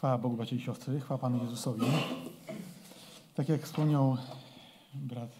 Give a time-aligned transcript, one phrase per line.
[0.00, 1.86] Chwała Bogu, bracia i siostry, chwała Panu Jezusowi.
[3.34, 4.16] Tak jak wspomniał
[4.94, 5.30] brat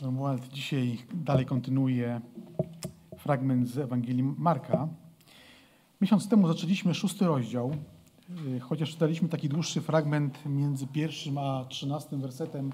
[0.00, 2.20] Romuald, dzisiaj dalej kontynuuje
[3.18, 4.88] fragment z Ewangelii Marka.
[6.00, 7.76] Miesiąc temu zaczęliśmy szósty rozdział,
[8.56, 12.72] y, chociaż czytaliśmy taki dłuższy fragment między pierwszym a trzynastym wersetem,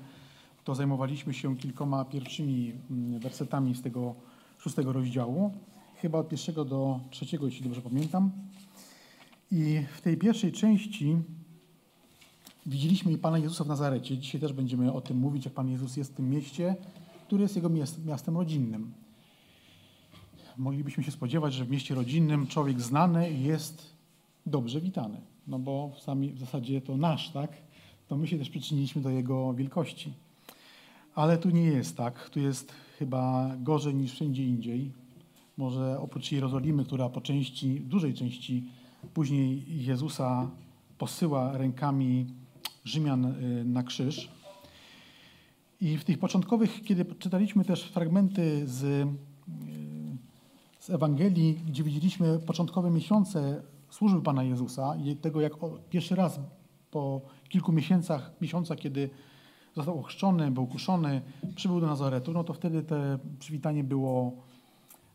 [0.64, 4.14] to zajmowaliśmy się kilkoma pierwszymi mm, wersetami z tego
[4.58, 5.52] szóstego rozdziału,
[5.96, 8.30] chyba od pierwszego do trzeciego, jeśli dobrze pamiętam.
[9.52, 11.16] I w tej pierwszej części
[12.66, 14.18] widzieliśmy Pana Jezusa w Nazarecie.
[14.18, 16.76] Dzisiaj też będziemy o tym mówić, jak Pan Jezus jest w tym mieście,
[17.26, 17.70] które jest Jego
[18.06, 18.92] miastem rodzinnym.
[20.58, 23.96] Moglibyśmy się spodziewać, że w mieście rodzinnym człowiek znany jest
[24.46, 27.52] dobrze witany, no bo sami w zasadzie to nasz, tak?
[28.08, 30.12] To my się też przyczyniliśmy do Jego wielkości.
[31.14, 32.30] Ale tu nie jest tak.
[32.30, 34.92] Tu jest chyba gorzej niż wszędzie indziej.
[35.56, 38.64] Może oprócz Jerozolimy, która po części, dużej części
[39.14, 40.50] Później Jezusa
[40.98, 42.26] posyła rękami
[42.84, 44.28] Rzymian y, na krzyż.
[45.80, 49.06] I w tych początkowych, kiedy czytaliśmy też fragmenty z, y,
[50.78, 55.52] z Ewangelii, gdzie widzieliśmy początkowe miesiące służby Pana Jezusa i tego, jak
[55.90, 56.40] pierwszy raz
[56.90, 59.10] po kilku miesiącach, miesiącach kiedy
[59.76, 61.22] został ochrzczony, był kuszony,
[61.54, 62.96] przybył do Nazaretu, no to wtedy to
[63.38, 64.32] przywitanie było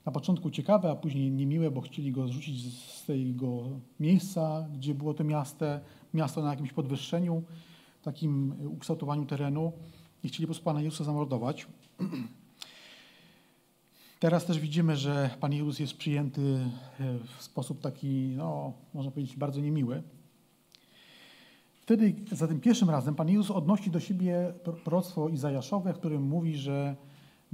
[0.06, 3.64] na początku ciekawe, a później niemiłe, bo chcieli go zrzucić z tego
[4.00, 5.66] miejsca, gdzie było to miasto,
[6.14, 7.44] miasto na jakimś podwyższeniu,
[8.02, 9.74] takim ukształtowaniu terenu
[10.24, 11.68] i chcieli po prostu Pana Jezusa zamordować.
[14.20, 16.42] Teraz też widzimy, że Pan Jezus jest przyjęty
[17.00, 20.04] e, w sposób taki, no, można powiedzieć, bardzo niemiły.
[21.82, 26.56] Wtedy, za tym pierwszym razem, Pan Jezus odnosi do siebie proroctwo Izajaszowe, w którym mówi,
[26.56, 26.96] że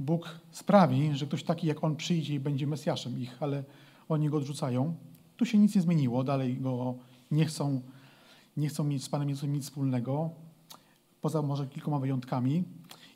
[0.00, 3.64] Bóg sprawi, że ktoś taki jak On przyjdzie i będzie Mesjaszem ich, ale
[4.08, 4.94] oni go odrzucają.
[5.36, 6.94] Tu się nic nie zmieniło, dalej go
[7.30, 7.80] nie chcą,
[8.56, 10.30] nie chcą mieć z Panem Jezusem nic wspólnego,
[11.20, 12.64] poza może kilkoma wyjątkami.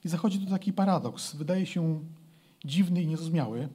[0.05, 2.01] I zachodzi tu taki paradoks, wydaje się
[2.65, 3.69] dziwny i niezrozumiały.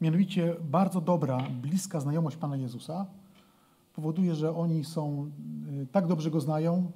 [0.00, 3.06] Mianowicie bardzo dobra, bliska znajomość Pana Jezusa
[3.94, 5.30] powoduje, że oni są,
[5.82, 6.92] y, tak dobrze Go znają,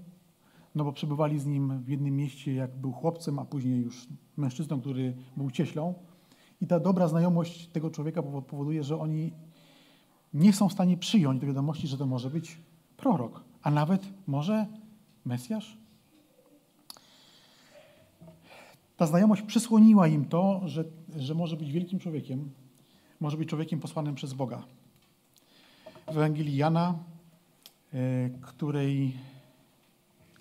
[0.75, 4.81] no bo przebywali z nim w jednym mieście, jak był chłopcem, a później już mężczyzną,
[4.81, 5.94] który był cieślą.
[6.60, 9.32] I ta dobra znajomość tego człowieka powoduje, że oni
[10.34, 12.59] nie są w stanie przyjąć do wiadomości, że to może być
[12.97, 14.66] prorok, a nawet może
[15.25, 15.76] Mesjasz.
[18.97, 20.84] Ta znajomość przysłoniła im to, że,
[21.16, 22.50] że może być wielkim człowiekiem,
[23.20, 24.62] może być człowiekiem posłanym przez Boga.
[26.06, 26.98] W Ewangelii Jana,
[27.92, 29.14] e, której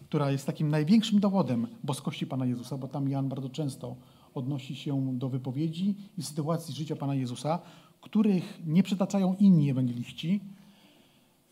[0.09, 3.95] która jest takim największym dowodem boskości Pana Jezusa, bo tam Jan bardzo często
[4.33, 7.59] odnosi się do wypowiedzi i sytuacji życia Pana Jezusa,
[8.01, 10.41] których nie przytaczają inni ewangeliści,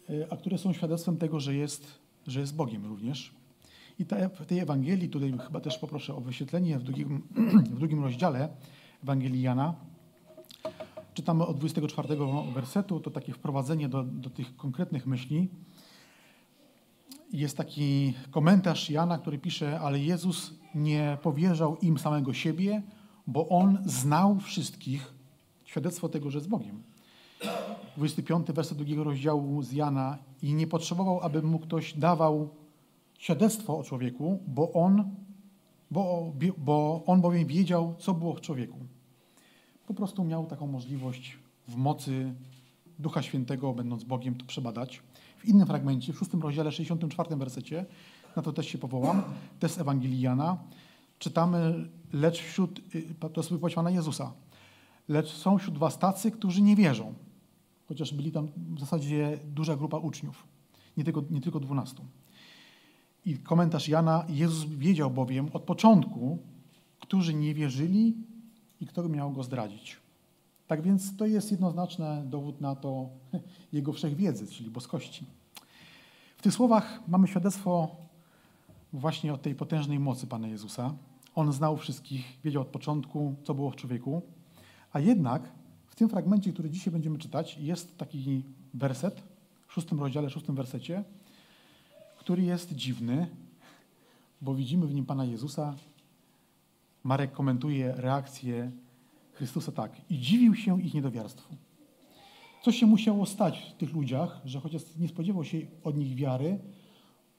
[0.09, 3.34] e, a które są świadectwem tego, że jest, że jest Bogiem również.
[4.00, 7.22] I ta, w tej Ewangelii, tutaj chyba też poproszę o wyświetlenie w drugim,
[7.75, 8.50] w drugim rozdziale
[9.03, 9.75] Ewangelii Jana,
[11.13, 12.17] czytamy od 24
[12.53, 15.50] wersetu, to takie wprowadzenie do, do tych konkretnych myśli
[17.31, 22.81] jest taki komentarz Jana, który pisze, ale Jezus nie powierzał im samego siebie,
[23.27, 25.13] bo On znał wszystkich.
[25.66, 26.83] Świadectwo tego, że jest Bogiem.
[27.97, 32.49] 25 werset drugiego rozdziału z Jana i nie potrzebował, aby mu ktoś dawał
[33.17, 35.16] świadectwo o człowieku, bo on,
[35.91, 38.77] bo, bo on bowiem wiedział, co było w człowieku.
[39.87, 41.37] Po prostu miał taką możliwość
[41.67, 42.33] w mocy
[42.99, 45.01] Ducha Świętego, będąc Bogiem, to przebadać.
[45.37, 47.85] W innym fragmencie, w szóstym rozdziale, 64 wersecie,
[48.35, 49.23] na to też się powołam,
[49.59, 50.57] też z Ewangelii Jana,
[51.19, 54.33] czytamy, lecz wśród, y, to jest wypowiedź Pana Jezusa,
[55.07, 57.13] lecz są wśród was tacy, którzy nie wierzą.
[57.87, 60.47] Chociaż byli tam w zasadzie duża grupa uczniów,
[60.97, 62.05] nie tylko, nie tylko dwunastu.
[63.25, 66.37] I komentarz Jana, Jezus wiedział bowiem od początku,
[66.99, 68.13] którzy nie wierzyli
[68.81, 69.97] i kto miał go zdradzić.
[70.67, 73.09] Tak więc to jest jednoznaczny dowód na to
[73.73, 75.25] jego wszechwiedzy, czyli boskości.
[76.38, 77.96] W tych słowach mamy świadectwo
[78.93, 80.93] właśnie o tej potężnej mocy Pana Jezusa.
[81.35, 84.22] On znał wszystkich, wiedział od początku, co było w człowieku.
[84.93, 85.52] A jednak
[85.87, 88.43] w tym fragmencie, który dzisiaj będziemy czytać, jest taki
[88.73, 89.23] werset
[89.67, 91.03] w szóstym rozdziale, szóstym wersecie,
[92.17, 93.28] który jest dziwny,
[94.41, 95.75] bo widzimy w nim Pana Jezusa.
[97.03, 98.72] Marek komentuje reakcję
[99.37, 99.91] Chrystusa tak.
[100.09, 101.55] I dziwił się ich niedowiarstwu.
[102.63, 106.59] Co się musiało stać w tych ludziach, że chociaż nie spodziewał się od nich wiary,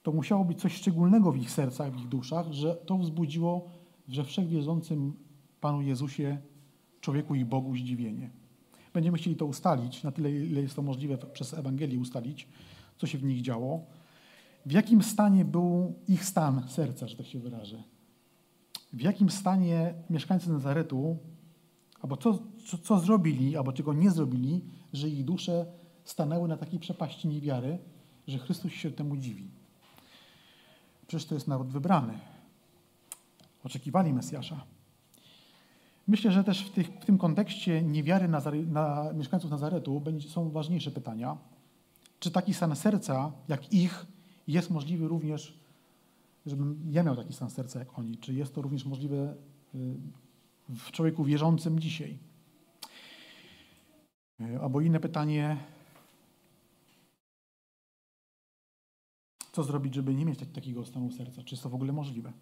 [0.02, 3.70] to musiało być coś szczególnego w ich sercach, w ich duszach, że to wzbudziło
[4.08, 5.12] we wszechwierzącym
[5.60, 6.38] Panu Jezusie,
[7.00, 8.30] człowieku i Bogu zdziwienie.
[8.94, 12.48] Będziemy chcieli to ustalić, na tyle, ile jest to możliwe przez Ewangelię ustalić,
[12.98, 13.84] co się w nich działo,
[14.66, 17.82] w jakim stanie był ich stan serca, że tak się wyrażę.
[18.92, 21.16] W jakim stanie mieszkańcy Nazaretu,
[22.02, 25.66] albo co, co, co zrobili, albo czego nie zrobili, że ich dusze
[26.04, 27.78] stanęły na takiej przepaści niewiary,
[28.26, 29.50] że Chrystus się temu dziwi.
[31.06, 32.18] Przecież to jest naród wybrany.
[33.64, 34.64] Oczekiwali Mesjasza.
[36.08, 40.90] Myślę, że też w, tych, w tym kontekście niewiary na mieszkańców Nazaretu będzie, są ważniejsze
[40.90, 41.36] pytania.
[42.20, 44.06] Czy taki stan serca, jak ich,
[44.46, 45.58] jest możliwy również,
[46.46, 48.16] żebym ja miał taki stan serca jak oni?
[48.16, 49.34] Czy jest to również możliwe
[49.74, 49.96] y,
[50.68, 52.18] w człowieku wierzącym dzisiaj?
[54.40, 55.56] Y, albo inne pytanie,
[59.52, 61.42] co zrobić, żeby nie mieć takiego stanu serca?
[61.42, 62.32] Czy jest to w ogóle możliwe?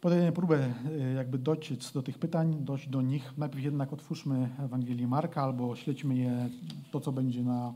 [0.00, 3.32] Podejmę próbę e, jakby dociec do tych pytań, dojść do nich.
[3.38, 6.48] Najpierw jednak otwórzmy Ewangelię Marka albo śledźmy je,
[6.90, 7.74] to co będzie na,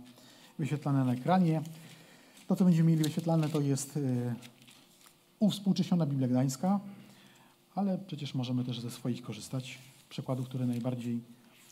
[0.59, 1.63] wyświetlane na ekranie.
[2.47, 4.35] To, co będziemy mieli wyświetlane, to jest e,
[5.39, 6.81] uwspółcześniona Biblia Gdańska,
[7.79, 9.79] ale przecież możemy też ze swoich korzystać,
[10.09, 11.21] przykładów, które najbardziej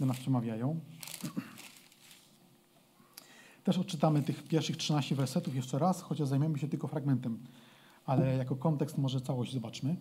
[0.01, 0.81] do nas przemawiają.
[3.65, 7.39] Też odczytamy tych pierwszych 13 wersetów jeszcze raz, chociaż zajmiemy się tylko fragmentem,
[8.05, 9.97] ale jako kontekst może całość zobaczmy.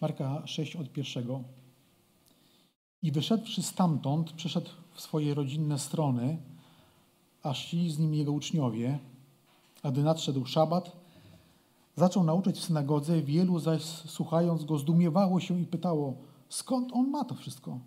[0.00, 1.44] Marka 6 od pierwszego.
[3.02, 6.38] I wyszedłszy stamtąd, przeszedł w swoje rodzinne strony,
[7.42, 8.98] a szli z nim jego uczniowie.
[9.82, 10.99] A gdy nadszedł szabat,
[11.96, 16.16] zaczął nauczać w synagodze, wielu zaś słuchając go zdumiewało się i pytało,
[16.48, 17.78] skąd on ma to wszystko?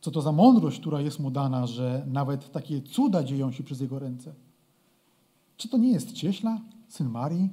[0.00, 3.80] Co to za mądrość, która jest mu dana, że nawet takie cuda dzieją się przez
[3.80, 4.34] jego ręce?
[5.56, 7.50] Czy to nie jest cieśla, syn Marii,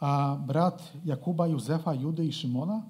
[0.00, 2.82] a brat Jakuba, Józefa, Judy i Szymona?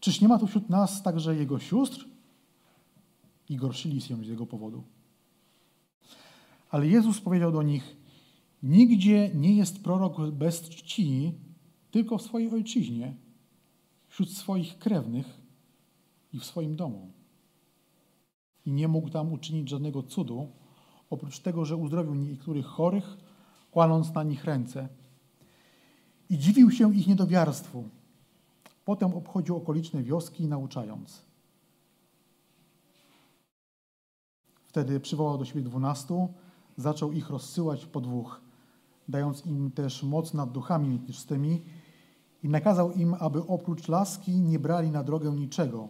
[0.00, 2.06] Czyż nie ma tu wśród nas także jego sióstr?
[3.48, 4.82] I gorszyli się z jego powodu.
[6.70, 7.96] Ale Jezus powiedział do nich,
[8.64, 11.34] nigdzie nie jest prorok bez czci,
[11.90, 13.14] tylko w swojej ojczyźnie,
[14.08, 15.40] wśród swoich krewnych
[16.32, 17.10] i w swoim domu.
[18.66, 20.48] I nie mógł tam uczynić żadnego cudu,
[21.10, 23.16] oprócz tego, że uzdrowił niektórych chorych,
[23.70, 24.88] kładąc na nich ręce–
[26.30, 27.88] i dziwił się ich niedowiarstwu.
[28.84, 31.22] Potem obchodził okoliczne wioski, nauczając.
[34.64, 36.28] Wtedy przywołał do siebie dwunastu,
[36.76, 38.40] zaczął ich rozsyłać po dwóch,
[39.08, 41.62] dając im też moc nad duchami nieczystymi
[42.42, 45.88] i nakazał im, aby oprócz laski nie brali na drogę niczego,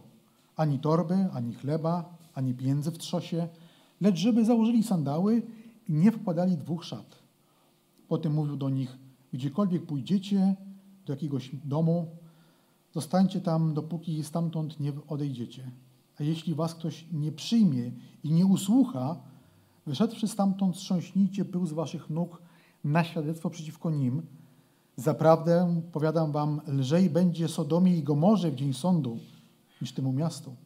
[0.56, 3.48] ani torby, ani chleba, ani pieniędzy w trzosie,
[4.00, 5.42] lecz żeby założyli sandały
[5.88, 7.18] i nie wkładali dwóch szat.
[8.08, 8.98] Potem mówił do nich,
[9.34, 10.56] Gdziekolwiek pójdziecie,
[11.06, 12.06] do jakiegoś domu,
[12.92, 15.70] zostańcie tam, dopóki stamtąd nie odejdziecie.
[16.20, 17.92] A jeśli was ktoś nie przyjmie
[18.24, 19.16] i nie usłucha,
[19.86, 22.42] wyszedłszy stamtąd, strząśnijcie pył z waszych nóg
[22.84, 24.22] na świadectwo przeciwko nim.
[24.96, 29.18] Zaprawdę, powiadam wam, lżej będzie Sodomie i Gomorze w dzień sądu,
[29.82, 30.56] niż temu miastu.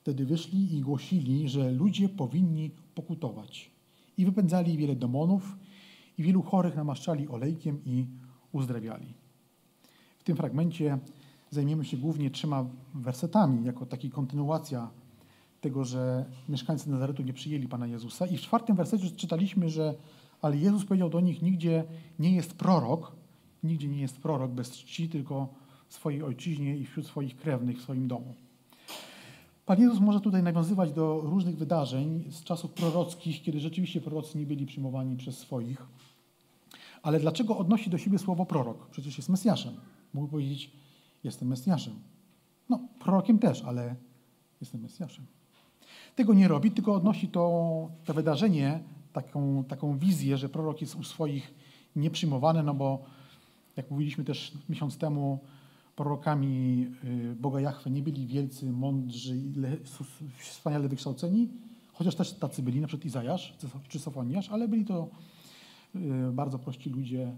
[0.00, 3.70] Wtedy wyszli i głosili, że ludzie powinni pokutować.
[4.16, 5.56] I wypędzali wiele demonów
[6.18, 8.06] i wielu chorych namaszczali olejkiem i
[8.52, 9.14] uzdrawiali.
[10.18, 10.98] W tym fragmencie
[11.50, 14.90] zajmiemy się głównie trzema wersetami, jako taki kontynuacja
[15.60, 18.26] tego, że mieszkańcy Nazaretu nie przyjęli Pana Jezusa.
[18.26, 19.94] I w czwartym wersecie czytaliśmy, że
[20.42, 21.84] ale Jezus powiedział do nich, nigdzie
[22.18, 23.12] nie jest prorok,
[23.62, 25.48] nigdzie nie jest prorok bez czci, tylko
[25.88, 28.34] w swojej ojczyźnie i wśród swoich krewnych w swoim domu.
[29.66, 34.46] Pan Jezus może tutaj nawiązywać do różnych wydarzeń z czasów prorockich, kiedy rzeczywiście prorocy nie
[34.46, 35.86] byli przyjmowani przez swoich.
[37.02, 38.90] Ale dlaczego odnosi do siebie słowo prorok?
[38.90, 39.74] Przecież jest Mesjaszem.
[40.14, 40.72] Mógł powiedzieć,
[41.24, 41.94] jestem Mesjaszem.
[42.68, 43.94] No, prorokiem też, ale
[44.60, 45.26] jestem Mesjaszem.
[46.16, 48.80] Tego nie robi, tylko odnosi to, to wydarzenie,
[49.12, 51.54] taką, taką wizję, że prorok jest u swoich
[51.96, 53.04] nieprzyjmowany, no bo
[53.76, 55.38] jak mówiliśmy też miesiąc temu,
[55.96, 59.36] prorokami y, Boga Jahwe nie byli wielcy, mądrzy
[60.38, 61.48] wspaniale wykształceni,
[61.92, 63.54] chociaż też tacy byli, na przykład Izajasz
[63.88, 65.08] czy Sofoniasz, ale byli to
[65.96, 67.32] Y, bardzo prości ludzie,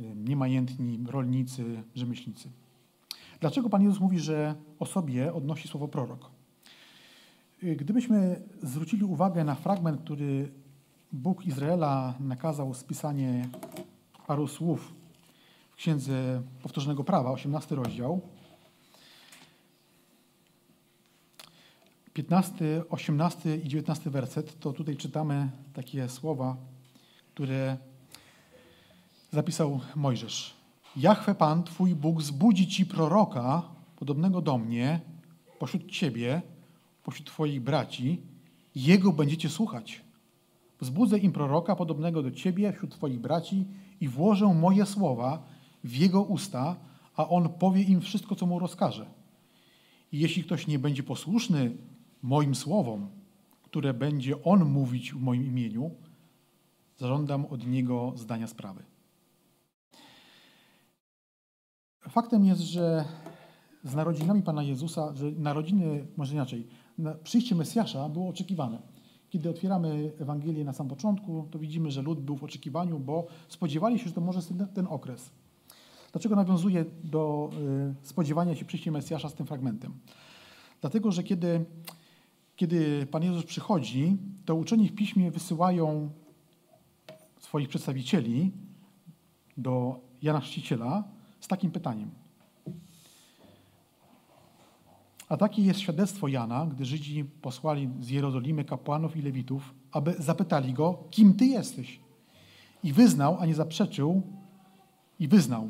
[0.00, 2.48] y, niemajętni, rolnicy, rzemieślnicy.
[3.40, 6.30] Dlaczego Pan Jezus mówi, że o sobie odnosi słowo prorok?
[7.62, 10.52] Gdybyśmy zwrócili uwagę na fragment, który
[11.14, 13.48] Bóg Izraela nakazał spisanie
[14.26, 14.94] paru słów
[15.70, 18.20] w Księdze Powtórzonego Prawa, 18 rozdział,
[22.12, 26.56] 15, 18 i 19 werset, to tutaj czytamy takie słowa
[27.34, 27.76] które
[29.32, 30.54] zapisał Mojżesz.
[30.96, 33.62] Jachwę Pan, Twój Bóg, zbudzi Ci proroka,
[33.96, 35.00] podobnego do mnie,
[35.58, 36.42] pośród Ciebie,
[37.04, 38.22] pośród Twoich braci
[38.74, 40.04] Jego będziecie słuchać.
[40.84, 43.66] Wzbudzę im proroka podobnego do ciebie wśród twoich braci
[44.00, 45.42] i włożę moje słowa
[45.84, 46.76] w jego usta,
[47.16, 49.06] a on powie im wszystko, co mu rozkaże.
[50.12, 51.76] I jeśli ktoś nie będzie posłuszny
[52.22, 53.08] moim słowom,
[53.62, 55.90] które będzie on mówić w moim imieniu,
[56.96, 58.82] zażądam od niego zdania sprawy.
[62.08, 63.04] Faktem jest, że
[63.84, 66.66] z narodzinami Pana Jezusa, że narodziny, może inaczej,
[67.22, 68.93] przyjście Mesjasza było oczekiwane.
[69.34, 73.98] Kiedy otwieramy Ewangelię na sam początku, to widzimy, że lud był w oczekiwaniu, bo spodziewali
[73.98, 74.40] się, że to może
[74.74, 75.30] ten, okres.
[76.12, 77.50] Dlaczego nawiązuje do
[78.02, 79.92] y, spodziewania się przyjścia Mesjasza z tym fragmentem?
[80.80, 81.64] Dlatego, że kiedy,
[82.56, 86.10] kiedy Pan Jezus przychodzi, to uczeni w piśmie wysyłają
[87.38, 88.52] swoich przedstawicieli
[89.56, 91.04] do Jana Chrzciciela
[91.40, 92.10] z takim pytaniem.
[95.28, 100.72] A takie jest świadectwo Jana, gdy Żydzi posłali z Jerozolimy kapłanów i lewitów, aby zapytali
[100.72, 102.00] go, kim ty jesteś?
[102.82, 104.22] I wyznał, a nie zaprzeczył,
[105.20, 105.68] i wyznał,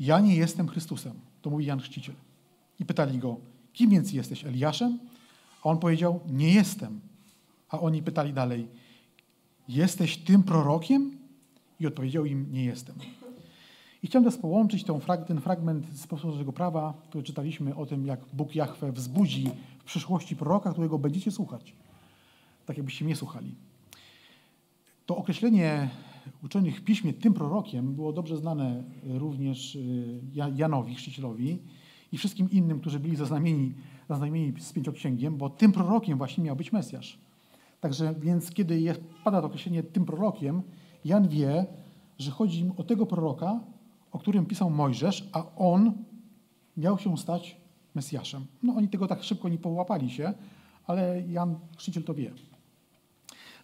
[0.00, 1.12] ja nie jestem Chrystusem.
[1.42, 2.14] To mówi Jan Chrzciciel.
[2.80, 3.36] I pytali go,
[3.72, 4.98] kim więc jesteś, Eliaszem?
[5.64, 7.00] A on powiedział, nie jestem.
[7.68, 8.68] A oni pytali dalej,
[9.68, 11.18] jesteś tym prorokiem?
[11.80, 12.96] I odpowiedział im, nie jestem.
[14.02, 14.84] I chciałem teraz połączyć
[15.26, 20.36] ten fragment z Bożego Prawa, który czytaliśmy o tym, jak Bóg Jahwe wzbudzi w przyszłości
[20.36, 21.74] proroka, którego będziecie słuchać.
[22.66, 23.54] Tak jakbyście mnie słuchali.
[25.06, 25.88] To określenie
[26.44, 30.20] uczonych w piśmie tym prorokiem było dobrze znane również y,
[30.56, 31.58] Janowi, chrzcicielowi
[32.12, 33.74] i wszystkim innym, którzy byli zaznamieni,
[34.08, 37.18] zaznamieni z pięcioksięgiem, bo tym prorokiem właśnie miał być Mesjasz.
[37.80, 40.62] Także więc kiedy jest, pada to określenie tym prorokiem,
[41.04, 41.66] Jan wie,
[42.18, 43.60] że chodzi im o tego proroka,
[44.12, 45.92] o którym pisał Mojżesz, a on
[46.76, 47.56] miał się stać
[47.94, 48.46] Mesjaszem.
[48.62, 50.34] No oni tego tak szybko nie połapali się,
[50.86, 52.32] ale Jan Chrzciciel to wie.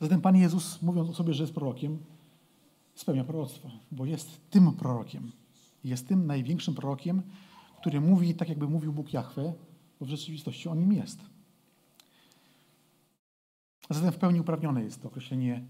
[0.00, 1.98] Zatem Pan Jezus, mówiąc o sobie, że jest prorokiem,
[2.94, 5.32] spełnia proroctwo, bo jest tym prorokiem.
[5.84, 7.22] Jest tym największym prorokiem,
[7.80, 9.52] który mówi tak, jakby mówił Bóg Jahwe,
[10.00, 11.20] bo w rzeczywistości on nim jest.
[13.90, 15.64] Zatem w pełni uprawnione jest to określenie,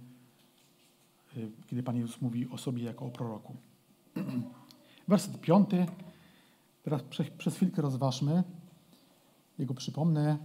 [1.36, 3.56] y, kiedy Pan Jezus mówi o sobie jako o proroku.
[5.08, 5.86] Werset piąty.
[6.82, 7.02] Teraz
[7.38, 8.42] przez chwilkę rozważmy.
[9.58, 10.38] Jego przypomnę.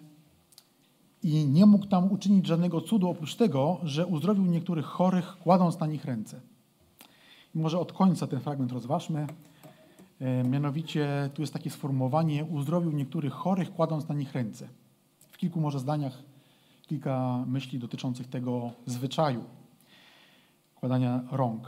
[1.24, 5.88] I nie mógł tam uczynić żadnego cudu oprócz tego, że uzdrowił niektórych chorych, kładąc na
[5.88, 6.42] nich ręce.
[7.56, 9.28] I może od końca ten fragment rozważmy.
[10.20, 14.68] E, mianowicie tu jest takie sformułowanie: uzdrowił niektórych chorych, kładąc na nich ręce.
[15.32, 16.24] W kilku może zdaniach
[16.82, 19.44] kilka myśli dotyczących tego zwyczaju
[20.76, 21.68] kładania rąk,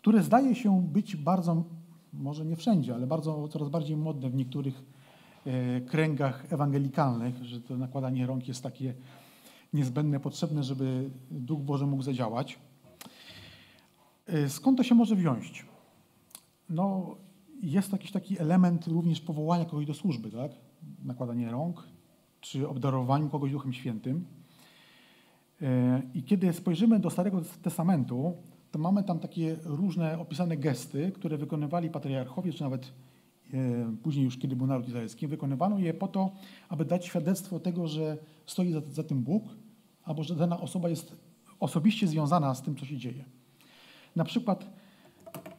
[0.00, 1.64] które zdaje się być bardzo
[2.12, 4.82] może nie wszędzie, ale bardzo, coraz bardziej modne w niektórych
[5.46, 8.94] e, kręgach ewangelikalnych, że to nakładanie rąk jest takie
[9.72, 12.58] niezbędne, potrzebne, żeby Duch Boży mógł zadziałać.
[14.26, 15.66] E, skąd to się może wziąć?
[16.68, 17.16] No,
[17.62, 20.52] jest jakiś taki element również powołania kogoś do służby, tak?
[21.04, 21.88] Nakładanie rąk,
[22.40, 24.24] czy obdarowaniu kogoś Duchem Świętym.
[25.62, 28.36] E, I kiedy spojrzymy do Starego Testamentu,
[28.72, 32.92] to mamy tam takie różne opisane gesty, które wykonywali patriarchowie, czy nawet
[33.54, 36.30] e, później już, kiedy był naród izraelski, wykonywano je po to,
[36.68, 39.44] aby dać świadectwo tego, że stoi za, za tym Bóg,
[40.04, 41.16] albo że dana osoba jest
[41.60, 43.24] osobiście związana z tym, co się dzieje.
[44.16, 44.66] Na przykład,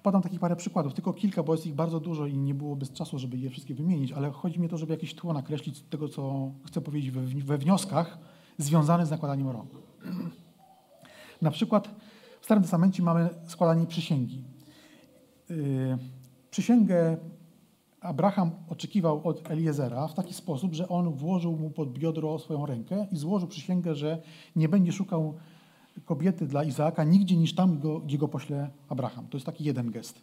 [0.04, 3.20] podam takich parę przykładów, tylko kilka, bo jest ich bardzo dużo i nie byłoby czasu,
[3.20, 6.52] żeby je wszystkie wymienić, ale chodzi mi o to, żeby jakieś tło nakreślić tego, co
[6.66, 8.18] chcę powiedzieć we, we wnioskach
[8.58, 9.70] związanych z nakładaniem rąk.
[11.42, 11.90] Na przykład
[12.44, 14.44] w Starym Testamencie mamy składanie przysięgi.
[15.50, 15.98] Yy,
[16.52, 17.18] przysięgę
[18.02, 23.08] Abraham oczekiwał od Eliezera w taki sposób, że on włożył mu pod biodro swoją rękę
[23.12, 24.22] i złożył przysięgę, że
[24.56, 25.34] nie będzie szukał
[26.06, 29.28] kobiety dla Izaaka nigdzie niż tam, gdzie go pośle Abraham.
[29.28, 30.22] To jest taki jeden gest.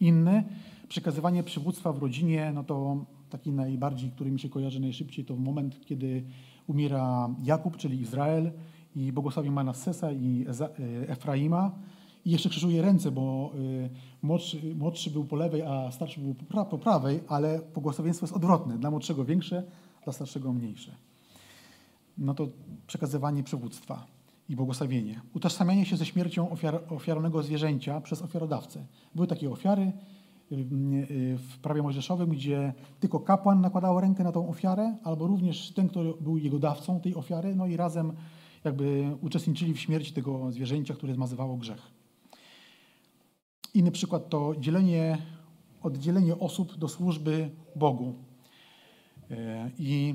[0.00, 0.44] Inny,
[0.88, 5.86] przekazywanie przywództwa w rodzinie, no to taki najbardziej, który mi się kojarzy najszybciej, to moment,
[5.86, 6.24] kiedy
[6.66, 8.52] umiera Jakub, czyli Izrael
[8.96, 11.70] i błogosławi Manassesa i e, Efraima.
[12.24, 13.52] I jeszcze krzyżuje ręce, bo
[13.84, 13.88] e,
[14.22, 16.34] młodszy, młodszy był po lewej, a starszy był
[16.70, 18.78] po prawej, ale błogosławieństwo jest odwrotne.
[18.78, 19.62] Dla młodszego większe,
[20.04, 20.92] dla starszego mniejsze.
[22.18, 22.48] No to
[22.86, 24.06] przekazywanie przywództwa
[24.48, 25.20] i błogosławienie.
[25.34, 26.82] Utożsamianie się ze śmiercią ofiar,
[27.42, 28.86] zwierzęcia przez ofiarodawcę.
[29.14, 29.92] Były takie ofiary
[30.52, 35.72] y, y, w prawie mojżeszowym, gdzie tylko kapłan nakładał rękę na tą ofiarę, albo również
[35.72, 38.12] ten, kto był jego dawcą tej ofiary, no i razem
[38.64, 41.82] jakby uczestniczyli w śmierci tego zwierzęcia, które zmazywało grzech.
[43.74, 45.18] Inny przykład to dzielenie,
[45.82, 48.14] oddzielenie osób do służby Bogu.
[49.30, 50.14] E, I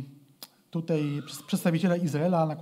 [0.71, 2.55] tutaj przedstawiciele Izraela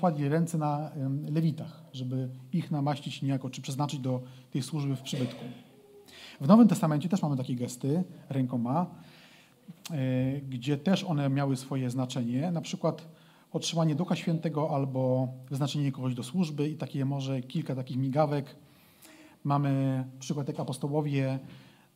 [0.00, 0.90] kładli ręce na
[1.30, 5.44] lewitach, żeby ich namaścić niejako, czy przeznaczyć do tej służby w przybytku.
[6.40, 8.86] W Nowym Testamencie też mamy takie gesty rękoma,
[9.90, 13.08] e, gdzie też one miały swoje znaczenie, na przykład
[13.52, 18.56] otrzymanie Ducha Świętego albo wyznaczenie kogoś do służby i takie może kilka takich migawek.
[19.44, 21.38] Mamy przykład jak apostołowie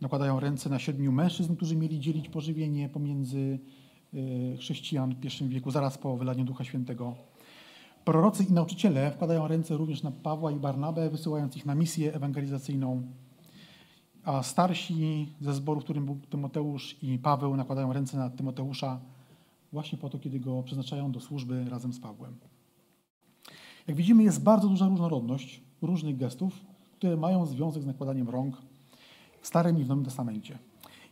[0.00, 3.58] nakładają ręce na siedmiu mężczyzn, którzy mieli dzielić pożywienie pomiędzy
[4.14, 7.14] y, chrześcijan w I wieku, zaraz po wylaniu Ducha Świętego.
[8.04, 13.02] Prorocy i nauczyciele wkładają ręce również na Pawła i Barnabę, wysyłając ich na misję ewangelizacyjną.
[14.25, 19.00] A starsi ze zboru, w którym był Tymoteusz i Paweł, nakładają ręce na Tymoteusza
[19.75, 22.37] właśnie po to, kiedy go przeznaczają do służby razem z Pawłem.
[23.87, 26.61] Jak widzimy, jest bardzo duża różnorodność różnych gestów,
[26.93, 28.62] które mają związek z nakładaniem rąk
[29.40, 30.59] w Starym i w Nowym Testamencie.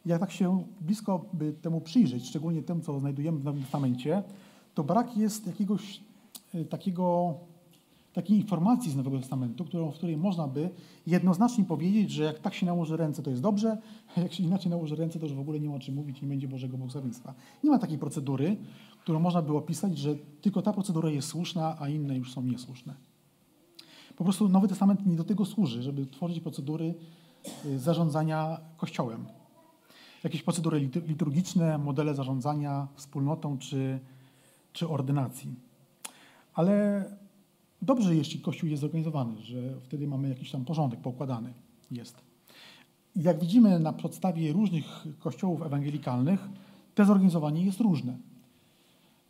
[0.07, 4.23] Jak tak się blisko by temu przyjrzeć, szczególnie temu, co znajdujemy w Nowym Testamencie,
[4.75, 6.01] to brak jest jakiegoś
[6.55, 7.35] e, takiego,
[8.13, 10.71] takiej informacji z Nowego Testamentu, którą, w której można by
[11.07, 13.79] jednoznacznie powiedzieć, że jak tak się nałoży ręce, to jest dobrze,
[14.17, 16.23] a jak się inaczej nałoży ręce, to już w ogóle nie ma o czym mówić,
[16.23, 17.35] nie będzie Bożego błogosławieństwa.
[17.65, 18.57] Nie ma takiej procedury,
[19.01, 22.95] którą można by opisać, że tylko ta procedura jest słuszna, a inne już są niesłuszne.
[24.17, 26.95] Po prostu Nowy Testament nie do tego służy, żeby tworzyć procedury
[27.67, 29.25] y, zarządzania Kościołem.
[30.25, 34.01] Jakieś procedury liturgiczne, modele zarządzania wspólnotą czy,
[34.73, 35.55] czy ordynacji.
[36.55, 37.05] Ale
[37.83, 41.53] dobrze, jeśli Kościół jest zorganizowany, że wtedy mamy jakiś tam porządek poukładany
[41.91, 42.17] jest.
[43.17, 44.85] Jak widzimy na podstawie różnych
[45.19, 46.49] kościołów ewangelikalnych,
[46.95, 48.17] te zorganizowanie jest różne.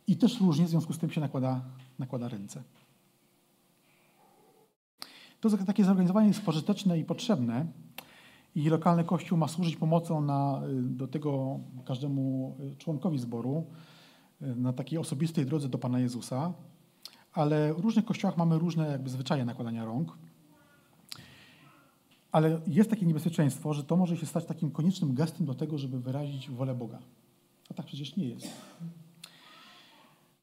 [0.07, 1.61] I też różnie w związku z tym się nakłada,
[1.99, 2.63] nakłada ręce.
[5.41, 7.65] To takie zorganizowanie jest pożyteczne i potrzebne
[8.55, 13.65] i lokalny kościół ma służyć pomocą na, y, do tego każdemu y, członkowi zboru
[14.41, 16.53] y, na takiej osobistej drodze do Pana Jezusa,
[17.33, 20.17] ale w różnych kościołach mamy różne jakby zwyczaje nakładania rąk.
[22.31, 25.99] Ale jest takie niebezpieczeństwo, że to może się stać takim koniecznym gestem do tego, żeby
[25.99, 26.99] wyrazić wolę Boga.
[27.69, 28.47] A tak przecież nie jest.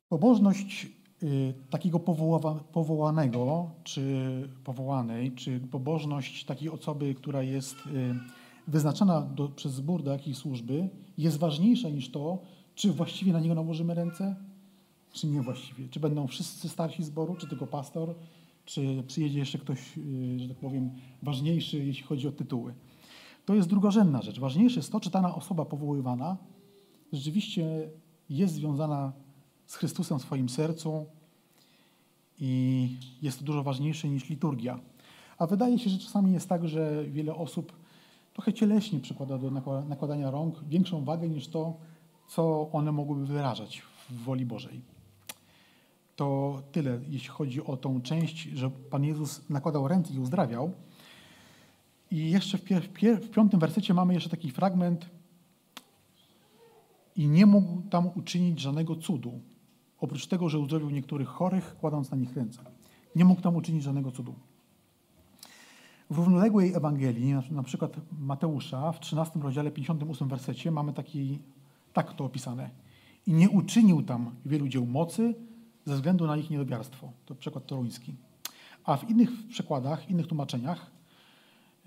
[0.09, 0.91] Pobożność
[1.23, 2.01] Y, takiego
[2.73, 4.03] powołanego, czy
[4.64, 8.14] powołanej, czy pobożność takiej osoby, która jest y,
[8.69, 10.88] wyznaczona do, przez zbór do jakiejś służby,
[11.19, 12.38] jest ważniejsza niż to,
[12.75, 14.37] czy właściwie na niego nałożymy ręce,
[15.12, 15.88] czy nie właściwie.
[15.88, 18.14] Czy będą wszyscy starsi zboru, czy tylko pastor,
[18.64, 20.90] czy przyjedzie jeszcze ktoś, y, że tak powiem,
[21.23, 22.75] ważniejszy, jeśli chodzi o tytuły.
[23.46, 24.40] To jest drugorzędna rzecz.
[24.40, 26.37] Ważniejsze jest to, czy dana osoba powoływana
[27.12, 27.90] rzeczywiście
[28.31, 29.12] jest związana
[29.66, 31.07] z Chrystusem w swoim sercu
[32.38, 32.88] i
[33.23, 34.81] jest to dużo ważniejsze niż liturgia.
[35.38, 37.73] A wydaje się, że czasami jest tak, że wiele osób
[38.33, 39.51] trochę cieleśnie przykłada do
[39.88, 41.77] nakładania rąk większą wagę niż to,
[42.29, 44.81] co one mogłyby wyrażać w woli Bożej.
[46.21, 50.73] To tyle, jeśli chodzi o tą część, że Pan Jezus nakładał ręce i uzdrawiał.
[52.11, 52.63] I jeszcze w,
[53.21, 55.11] w piątym wersecie mamy jeszcze taki fragment
[57.17, 59.41] i nie mógł tam uczynić żadnego cudu,
[60.01, 62.63] Oprócz tego, że uzdrowił niektórych chorych, kładąc na nich ręce.
[63.17, 64.35] Nie mógł tam uczynić żadnego cudu.
[66.11, 71.39] W równoległej Ewangelii, na przykład Mateusza, w 13 rozdziale 58 wersecie, mamy taki,
[71.93, 72.71] tak to opisane.
[73.27, 75.35] I nie uczynił tam wielu dzieł mocy
[75.85, 77.12] ze względu na ich niedobiarstwo.
[77.27, 78.14] To przykład toruński.
[78.85, 80.90] A w innych przekładach, innych tłumaczeniach,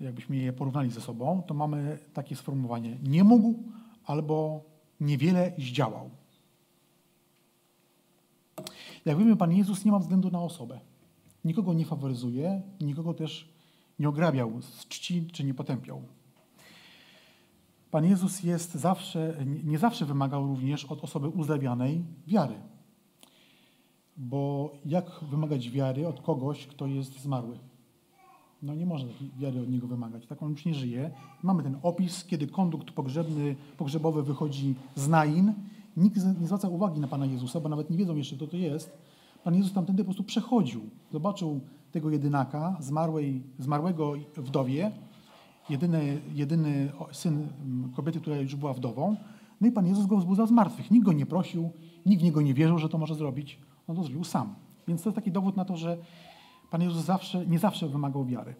[0.00, 3.62] jakbyśmy je porównali ze sobą, to mamy takie sformułowanie nie mógł
[4.04, 4.64] albo
[5.00, 6.10] niewiele zdziałał.
[9.04, 10.80] Jak wiemy, Pan Jezus nie ma względu na osobę.
[11.44, 13.54] Nikogo nie faworyzuje, nikogo też
[13.98, 16.02] nie ograbiał z czci czy nie potępiał.
[17.90, 22.54] Pan Jezus jest zawsze, nie zawsze wymagał również od osoby uzdrawianej wiary.
[24.16, 27.58] Bo jak wymagać wiary od kogoś, kto jest zmarły?
[28.62, 30.26] No nie można takiej wiary od niego wymagać.
[30.26, 31.10] Tak on już nie żyje.
[31.42, 35.54] Mamy ten opis, kiedy kondukt pogrzebny, pogrzebowy wychodzi z Nain
[35.96, 38.98] Nikt nie zwraca uwagi na Pana Jezusa, bo nawet nie wiedzą jeszcze, kto to jest.
[39.44, 40.80] Pan Jezus tamtędy po prostu przechodził.
[41.12, 41.60] Zobaczył
[41.92, 44.90] tego jedynaka, zmarłej, zmarłego wdowie,
[45.70, 47.48] jedyny, jedyny syn
[47.96, 49.16] kobiety, która już była wdową.
[49.60, 50.90] No i Pan Jezus go wzbudzał z martwych.
[50.90, 51.70] Nikt go nie prosił,
[52.06, 53.58] nikt w niego nie wierzył, że to może zrobić.
[53.88, 54.54] On to zrobił sam.
[54.88, 55.98] Więc to jest taki dowód na to, że
[56.70, 58.54] Pan Jezus zawsze, nie zawsze wymagał wiary.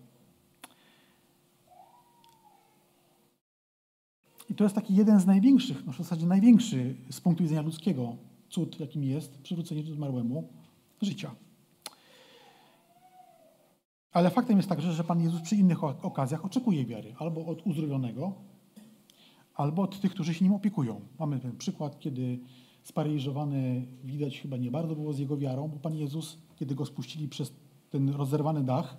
[4.50, 8.16] I to jest taki jeden z największych, no w zasadzie największy z punktu widzenia ludzkiego
[8.48, 10.48] cud, jakim jest przywrócenie zmarłemu
[11.02, 11.34] życia.
[14.12, 18.32] Ale faktem jest także, że Pan Jezus przy innych okazjach oczekuje wiary albo od uzdrowionego,
[19.54, 21.00] albo od tych, którzy się nim opiekują.
[21.18, 22.38] Mamy ten przykład, kiedy
[22.84, 27.28] sparyżowany widać chyba nie bardzo było z jego wiarą, bo Pan Jezus, kiedy go spuścili
[27.28, 27.52] przez
[27.90, 28.96] ten rozerwany dach,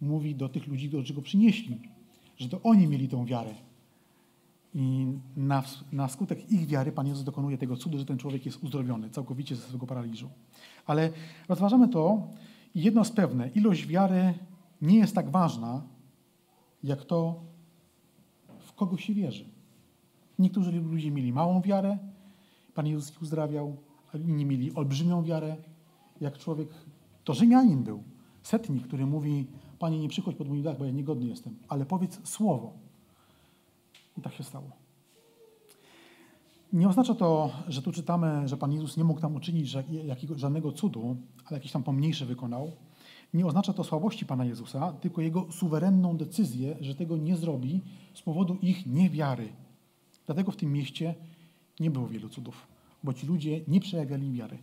[0.00, 1.80] mówi do tych ludzi, którzy go przynieśli,
[2.36, 3.54] że to oni mieli tą wiarę.
[4.74, 8.64] I na, na skutek ich wiary Pan Jezus dokonuje tego cudu, że ten człowiek jest
[8.64, 10.28] uzdrowiony całkowicie ze swego paraliżu.
[10.86, 11.10] Ale
[11.48, 12.28] rozważamy to
[12.74, 14.34] i jedno jest pewne, ilość wiary
[14.82, 15.82] nie jest tak ważna,
[16.84, 17.40] jak to,
[18.58, 19.44] w kogo się wierzy.
[20.38, 21.98] Niektórzy ludzie mieli małą wiarę,
[22.78, 23.76] Pan Jezus ich uzdrawiał,
[24.14, 25.56] inni mieli olbrzymią wiarę,
[26.20, 26.68] jak człowiek,
[27.24, 28.02] to Rzymianin był,
[28.42, 29.46] setnik, który mówi,
[29.78, 32.72] Panie, nie przychodź pod mój dach, bo ja niegodny jestem, ale powiedz słowo.
[34.18, 34.70] I tak się stało.
[36.72, 40.72] Nie oznacza to, że tu czytamy, że Pan Jezus nie mógł tam uczynić jakiego, żadnego
[40.72, 42.72] cudu, ale jakiś tam pomniejszy wykonał.
[43.34, 47.80] Nie oznacza to słabości Pana Jezusa, tylko Jego suwerenną decyzję, że tego nie zrobi
[48.14, 49.48] z powodu ich niewiary.
[50.26, 51.14] Dlatego w tym mieście
[51.80, 52.66] nie było wielu cudów,
[53.04, 54.58] bo ci ludzie nie przejawiali wiary.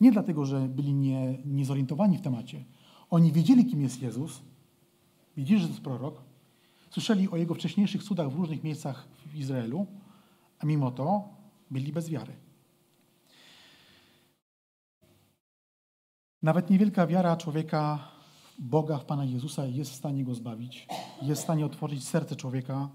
[0.00, 2.64] Nie dlatego, że byli nie, niezorientowani w temacie.
[3.10, 4.42] Oni wiedzieli, kim jest Jezus,
[5.36, 6.22] wiedzieli, że to jest prorok,
[6.90, 9.86] słyszeli o Jego wcześniejszych cudach w różnych miejscach w Izraelu,
[10.58, 11.28] a mimo to
[11.70, 12.32] byli bez wiary.
[16.42, 18.08] Nawet niewielka wiara człowieka,
[18.58, 20.86] Boga, w Pana Jezusa jest w stanie go zbawić,
[21.22, 22.88] jest w stanie otworzyć serce człowieka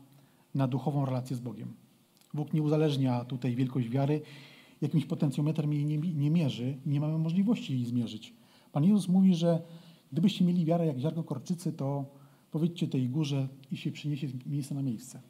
[0.56, 1.89] na duchową relację z Bogiem.
[2.34, 4.22] Bóg nie uzależnia tutaj wielkość wiary,
[4.82, 8.34] jakimś potencjometrem jej nie, nie mierzy i nie mamy możliwości jej zmierzyć.
[8.72, 9.62] Pan Jezus mówi, że
[10.12, 12.06] gdybyście mieli wiarę jak ziarno korczycy, to
[12.52, 15.22] powiedzcie tej górze i się przyniesie z miejsca na miejsce.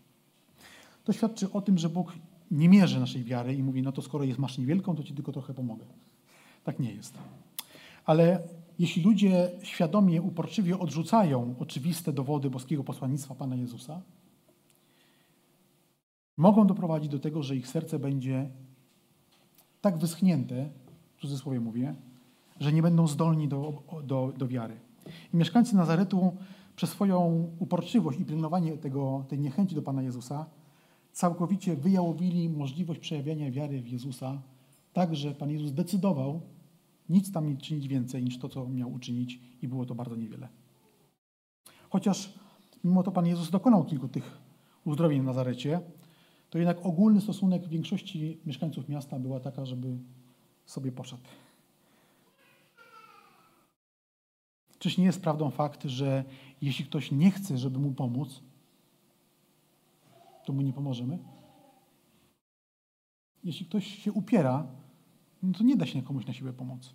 [1.03, 2.13] To świadczy o tym, że Bóg
[2.51, 5.31] nie mierzy naszej wiary i mówi, no to skoro jest masz niewielką, to ci tylko
[5.31, 5.85] trochę pomogę.
[6.63, 7.17] Tak nie jest.
[8.05, 8.43] Ale
[8.79, 14.01] jeśli ludzie świadomie, uporczywie odrzucają oczywiste dowody boskiego posłannictwa Pana Jezusa,
[16.39, 18.49] mogą doprowadzić do tego, że ich serce będzie
[19.81, 20.69] tak wyschnięte,
[21.17, 21.95] w cudzysłowie mówię,
[22.59, 24.79] że nie będą zdolni do, do, do wiary.
[25.33, 26.37] I mieszkańcy Nazaretu
[26.75, 30.45] przez swoją uporczywość i pilnowanie tego, tej niechęci do Pana Jezusa
[31.11, 34.41] całkowicie wyjałowili możliwość przejawiania wiary w Jezusa,
[34.93, 36.41] tak że Pan Jezus decydował
[37.09, 40.47] nic tam nie czynić więcej niż to, co miał uczynić i było to bardzo niewiele.
[41.89, 42.33] Chociaż
[42.83, 44.37] mimo to Pan Jezus dokonał kilku tych
[44.85, 45.81] uzdrowień w Nazarecie,
[46.49, 49.97] to jednak ogólny stosunek większości mieszkańców miasta była taka, żeby
[50.65, 51.23] sobie poszedł.
[54.79, 56.23] Czyż nie jest prawdą fakt, że
[56.61, 58.41] jeśli ktoś nie chce, żeby mu pomóc,
[60.45, 61.19] to mu nie pomożemy?
[63.43, 64.67] Jeśli ktoś się upiera,
[65.43, 66.93] no to nie da się komuś na siłę pomóc.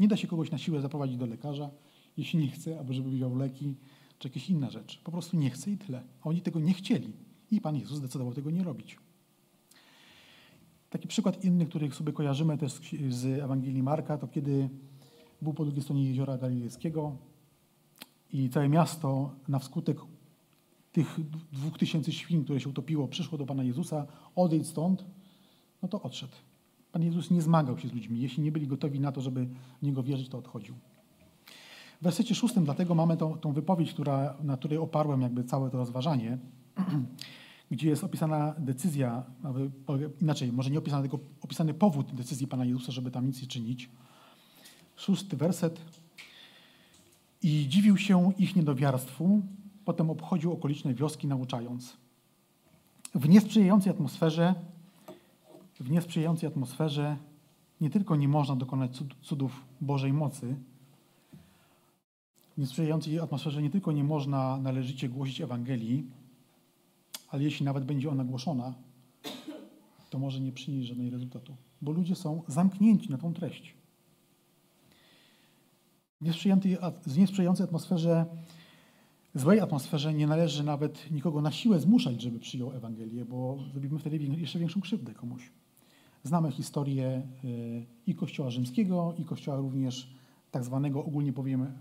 [0.00, 1.70] Nie da się kogoś na siłę zaprowadzić do lekarza,
[2.16, 3.74] jeśli nie chce, albo żeby wziął leki,
[4.18, 5.00] czy jakieś inna rzecz.
[5.04, 6.02] Po prostu nie chce i tyle.
[6.20, 7.12] A oni tego nie chcieli.
[7.50, 8.98] I Pan Jezus zdecydował tego nie robić.
[10.90, 14.68] Taki przykład inny, który sobie kojarzymy też z Ewangelii Marka, to kiedy
[15.42, 17.16] był po drugiej stronie jeziora Galilejskiego
[18.32, 19.98] i całe miasto na wskutek
[20.92, 21.16] tych
[21.52, 25.04] dwóch tysięcy świn, które się utopiło, przyszło do Pana Jezusa, odejdź stąd,
[25.82, 26.32] no to odszedł.
[26.92, 28.20] Pan Jezus nie zmagał się z ludźmi.
[28.20, 29.46] Jeśli nie byli gotowi na to, żeby
[29.82, 30.74] w Niego wierzyć, to odchodził.
[32.00, 35.78] W wersecie szóstym dlatego mamy tą, tą wypowiedź, która, na której oparłem jakby całe to
[35.78, 36.38] rozważanie,
[37.70, 39.22] gdzie jest opisana decyzja,
[40.20, 43.90] inaczej, może nie opisana, tylko opisany powód decyzji Pana Jezusa, żeby tam nic nie czynić.
[44.96, 45.80] Szósty werset.
[47.42, 49.42] I dziwił się ich niedowiarstwu,
[49.84, 51.96] potem obchodził okoliczne wioski, nauczając.
[53.14, 54.54] W niesprzyjającej atmosferze,
[55.80, 57.16] w niesprzyjającej atmosferze
[57.80, 60.56] nie tylko nie można dokonać cudów Bożej mocy,
[62.56, 66.06] w niesprzyjającej atmosferze nie tylko nie można należycie głosić Ewangelii,
[67.28, 68.74] ale jeśli nawet będzie ona głoszona,
[70.10, 73.74] to może nie przynieść żadnego rezultatu, bo ludzie są zamknięci na tą treść.
[76.20, 78.26] W niesprzyjającej atmosferze,
[79.34, 84.16] złej atmosferze nie należy nawet nikogo na siłę zmuszać, żeby przyjął Ewangelię, bo zrobimy wtedy
[84.18, 85.50] jeszcze większą krzywdę komuś.
[86.22, 90.10] Znamy historię y, i Kościoła rzymskiego, i Kościoła również
[90.50, 91.72] tak zwanego, ogólnie powiemy,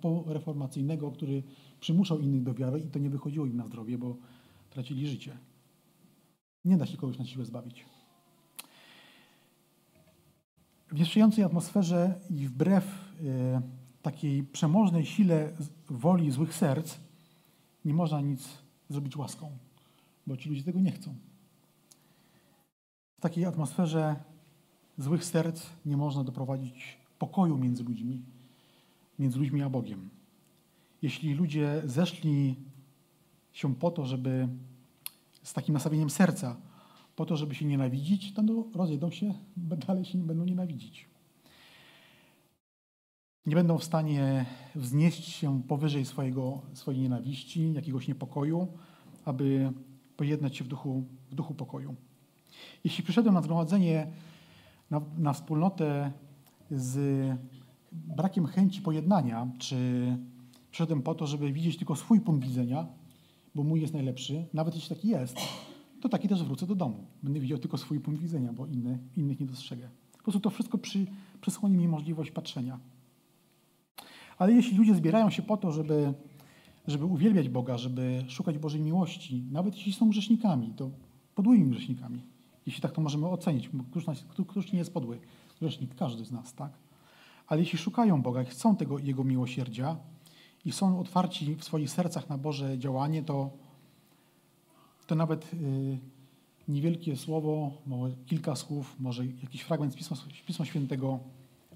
[0.00, 1.42] poreformacyjnego, który
[1.80, 4.16] przymuszał innych do wiary i to nie wychodziło im na zdrowie, bo
[4.70, 5.36] tracili życie.
[6.64, 7.86] Nie da się kogoś na siłę zbawić.
[10.88, 12.84] W niesprzyjającej atmosferze i wbrew
[13.20, 13.60] y,
[14.02, 15.52] takiej przemożnej sile
[15.90, 16.96] woli złych serc
[17.84, 18.48] nie można nic
[18.88, 19.50] zrobić łaską,
[20.26, 21.14] bo ci ludzie tego nie chcą.
[23.18, 24.16] W takiej atmosferze
[24.98, 28.22] złych serc nie można doprowadzić pokoju między ludźmi,
[29.18, 30.08] między ludźmi a Bogiem.
[31.02, 32.56] Jeśli ludzie zeszli
[33.52, 34.48] się po to, żeby
[35.42, 36.56] z takim nastawieniem serca
[37.16, 39.34] po to, żeby się nienawidzić, to no, rozjedą się,
[39.86, 41.08] dalej się nie będą nienawidzić.
[43.46, 48.68] Nie będą w stanie wznieść się powyżej swojego, swojej nienawiści, jakiegoś niepokoju,
[49.24, 49.72] aby
[50.16, 51.94] pojednać się w duchu, w duchu pokoju.
[52.84, 54.12] Jeśli przyszedłem na zgromadzenie,
[54.90, 56.12] na, na wspólnotę
[56.70, 56.98] z
[58.16, 59.76] brakiem chęci pojednania, czy
[60.70, 62.86] przyszedłem po to, żeby widzieć tylko swój punkt widzenia,
[63.54, 65.36] bo mój jest najlepszy, nawet jeśli taki jest,
[66.00, 67.06] to taki też wrócę do domu.
[67.22, 69.88] Będę widział tylko swój punkt widzenia, bo inny, innych nie dostrzegę.
[70.12, 71.06] Po prostu to wszystko przy,
[71.40, 72.78] przysłoni mi możliwość patrzenia.
[74.38, 76.14] Ale jeśli ludzie zbierają się po to, żeby,
[76.86, 80.90] żeby uwielbiać Boga, żeby szukać Bożej miłości, nawet jeśli są grzesznikami, to
[81.34, 82.22] podłymi grzesznikami,
[82.66, 84.04] jeśli tak to możemy ocenić, któż,
[84.46, 85.18] któż nie jest podły
[85.60, 86.72] grzesznik, każdy z nas, tak?
[87.46, 89.96] Ale jeśli szukają Boga i chcą tego Jego miłosierdzia
[90.64, 93.50] i są otwarci w swoich sercach na Boże działanie, to,
[95.06, 95.98] to nawet yy,
[96.68, 101.18] niewielkie słowo, może kilka słów, może jakiś fragment z Pisma, Pisma Świętego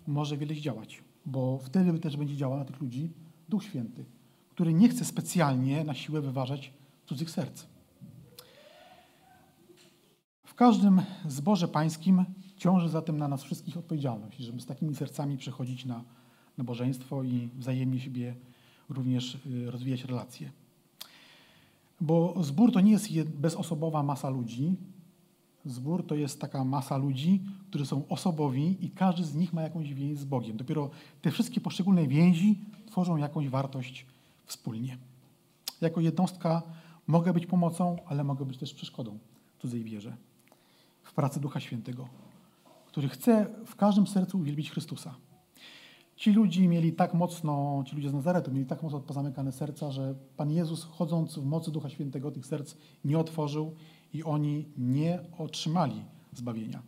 [0.07, 3.11] może wiele zdziałać, bo wtedy też będzie działał na tych ludzi
[3.49, 4.05] Duch Święty,
[4.51, 6.73] który nie chce specjalnie na siłę wyważać
[7.07, 7.67] cudzych serc.
[10.45, 12.25] W każdym zborze pańskim
[12.61, 16.05] ciąży zatem na nas wszystkich odpowiedzialność, żeby z takimi sercami przechodzić na
[16.59, 18.35] nabożeństwo i wzajemnie siebie
[18.89, 20.51] również y, rozwijać relacje.
[22.01, 24.77] Bo zbór to nie jest bezosobowa masa ludzi.
[25.65, 29.95] Zbór to jest taka masa ludzi, którzy są osobowi i każdy z nich ma jakąś
[29.95, 30.57] więź z Bogiem.
[30.57, 30.91] Dopiero
[31.23, 34.07] te wszystkie poszczególne więzi tworzą jakąś wartość
[34.47, 34.99] wspólnie.
[35.81, 36.63] Jako jednostka
[37.07, 39.19] mogę być pomocą, ale mogę być też przeszkodą
[39.59, 40.17] cudzej wierze
[41.03, 42.09] w pracy Ducha Świętego,
[42.91, 45.15] który chce w każdym sercu uwielbić Chrystusa.
[46.17, 50.15] Ci ludzie mieli tak mocno, ci ludzie z Nazaretu mieli tak mocno pozamykane serca, że
[50.37, 52.75] Pan Jezus, chodząc w mocy Ducha Świętego, tych serc
[53.05, 53.75] nie otworzył
[54.13, 56.83] i oni nie otrzymali zbawienia.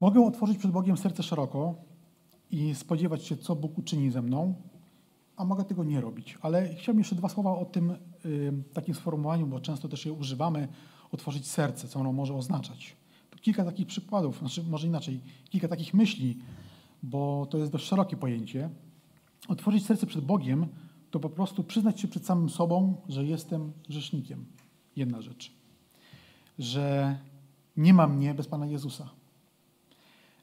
[0.00, 1.74] Mogę otworzyć przed Bogiem serce szeroko
[2.50, 4.54] i spodziewać się, co Bóg uczyni ze mną,
[5.36, 6.38] a mogę tego nie robić.
[6.42, 7.90] Ale chciałbym jeszcze dwa słowa o tym
[8.24, 10.68] y, takim sformułowaniu, bo często też je używamy,
[11.12, 13.01] otworzyć serce, co ono może oznaczać.
[13.42, 16.38] Kilka takich przykładów, znaczy może inaczej, kilka takich myśli,
[17.02, 18.70] bo to jest dość szerokie pojęcie.
[19.48, 20.66] Otworzyć serce przed Bogiem
[21.10, 24.44] to po prostu przyznać się przed samym sobą, że jestem grzesznikiem.
[24.96, 25.52] Jedna rzecz.
[26.58, 27.18] Że
[27.76, 29.08] nie ma mnie bez Pana Jezusa.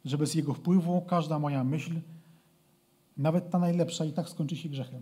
[0.05, 1.93] Że bez Jego wpływu każda moja myśl,
[3.17, 5.01] nawet ta najlepsza, i tak skończy się grzechem.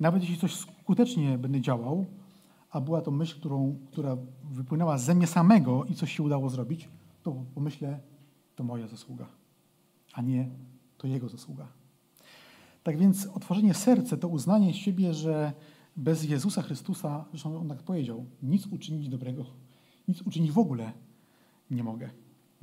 [0.00, 2.06] Nawet jeśli coś skutecznie będę działał,
[2.70, 6.88] a była to myśl, którą, która wypłynęła ze mnie samego i coś się udało zrobić,
[7.22, 8.00] to pomyślę,
[8.56, 9.26] to moja zasługa,
[10.12, 10.50] a nie
[10.98, 11.68] to Jego zasługa.
[12.82, 15.52] Tak więc otworzenie serca to uznanie siebie, że
[15.96, 19.44] bez Jezusa Chrystusa, zresztą on tak powiedział, nic uczynić dobrego,
[20.08, 20.92] nic uczynić w ogóle
[21.70, 22.10] nie mogę.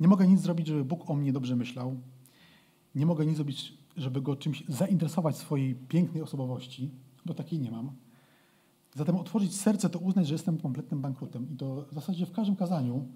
[0.00, 2.00] Nie mogę nic zrobić, żeby Bóg o mnie dobrze myślał.
[2.94, 6.90] Nie mogę nic zrobić, żeby go czymś zainteresować swojej pięknej osobowości,
[7.26, 7.92] bo takiej nie mam.
[8.94, 11.50] Zatem otworzyć serce to uznać, że jestem kompletnym bankrutem.
[11.50, 13.06] I to w zasadzie w każdym kazaniu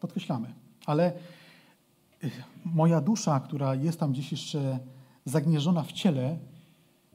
[0.00, 0.54] podkreślamy.
[0.86, 1.12] Ale
[2.24, 2.30] y,
[2.64, 4.78] moja dusza, która jest tam gdzieś jeszcze
[5.24, 6.38] zagnieżona w ciele,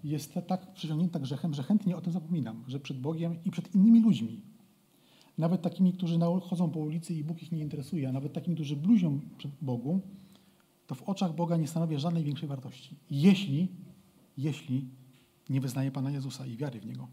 [0.03, 4.01] jest tak przyciągnięta grzechem, że chętnie o tym zapominam, że przed Bogiem i przed innymi
[4.01, 4.41] ludźmi,
[5.37, 8.75] nawet takimi, którzy chodzą po ulicy i Bóg ich nie interesuje, a nawet takimi, którzy
[8.75, 10.01] bluzią przed Bogu,
[10.87, 12.95] to w oczach Boga nie stanowię żadnej większej wartości.
[13.11, 13.67] Jeśli,
[14.37, 14.87] jeśli
[15.49, 17.07] nie wyznaję Pana Jezusa i wiary w Niego.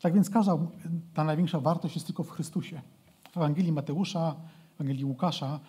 [0.00, 0.58] Tak więc każda
[1.14, 2.80] ta największa wartość jest tylko w Chrystusie.
[3.32, 4.36] W Ewangelii Mateusza,
[4.70, 5.60] w Ewangelii Łukasza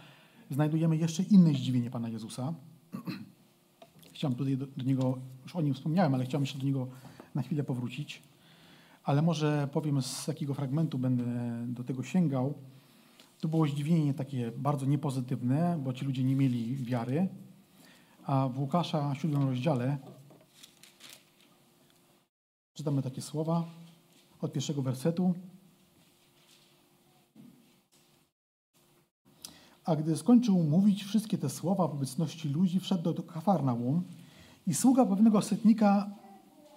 [0.49, 2.53] znajdujemy jeszcze inne zdziwienie Pana Jezusa.
[4.13, 6.87] Chciałem tutaj do, do, niego, już o nim wspomniałem, ale chciałem jeszcze do niego
[7.35, 8.23] na chwilę powrócić.
[9.03, 11.25] Ale może powiem, z jakiego fragmentu będę
[11.67, 12.53] do tego sięgał.
[13.39, 17.27] To było zdziwienie takie bardzo niepozytywne, bo ci ludzie nie mieli wiary.
[18.25, 19.97] A w Łukasza, siódmym rozdziale,
[22.73, 23.80] czytamy takie słowa
[24.41, 25.33] od pierwszego wersetu.
[29.85, 34.03] A gdy skończył mówić wszystkie te słowa w obecności ludzi, wszedł do Kafarnaum
[34.67, 36.09] i sługa pewnego setnika,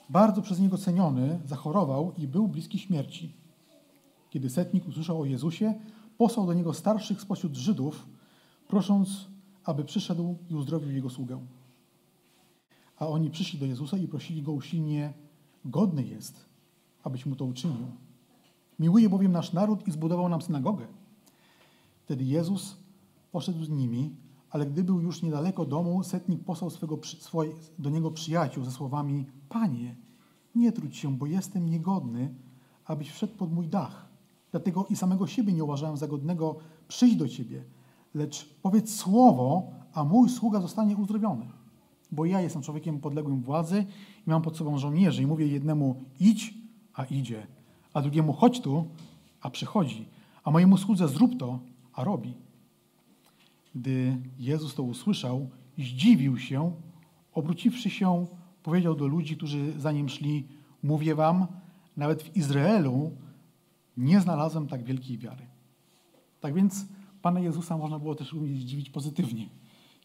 [0.09, 3.33] bardzo przez niego ceniony, zachorował i był bliski śmierci.
[4.31, 5.75] Kiedy setnik usłyszał o Jezusie,
[6.19, 8.07] posłał do niego starszych spośród Żydów,
[8.69, 9.27] prosząc,
[9.65, 11.47] aby przyszedł i uzdrowił jego sługę.
[12.97, 15.13] A oni przyszli do Jezusa i prosili go usilnie,
[15.65, 16.54] godny jest,
[17.05, 17.87] abyś mu to uczynił.
[18.79, 20.87] Miłuje bowiem nasz naród i zbudował nam synagogę.
[22.05, 22.77] Wtedy Jezus
[23.33, 24.17] poszedł z nimi,
[24.51, 26.99] ale gdy był już niedaleko domu, setnik posłał swego,
[27.79, 29.97] do niego przyjaciół ze słowami: Panie,
[30.55, 32.35] nie trudź się, bo jestem niegodny,
[32.85, 34.09] abyś wszedł pod mój dach.
[34.51, 36.57] Dlatego i samego siebie nie uważałem za godnego
[36.89, 37.65] przyjść do Ciebie,
[38.15, 41.47] lecz powiedz słowo, a mój sługa zostanie uzdrowiony.
[42.13, 43.85] Bo ja jestem człowiekiem podległym władzy
[44.27, 46.55] i mam pod sobą żołnierzy i mówię jednemu idź,
[46.95, 47.47] a idzie,
[47.95, 48.87] a drugiemu chodź tu,
[49.41, 50.09] a przychodzi,
[50.45, 51.59] a mojemu słudze zrób to,
[51.93, 52.35] a robi.
[53.75, 56.73] Gdy Jezus to usłyszał, zdziwił się,
[57.35, 58.27] obróciwszy się,
[58.63, 60.47] powiedział do ludzi, którzy za nim szli:
[60.83, 61.47] Mówię wam,
[61.97, 63.11] nawet w Izraelu
[63.97, 65.47] nie znalazłem tak wielkiej wiary.
[66.41, 66.87] Tak więc
[67.23, 69.49] Pana Jezusa można było też umieć zdziwić pozytywnie.